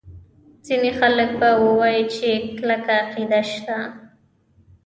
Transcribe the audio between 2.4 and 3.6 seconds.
کلکه عقیده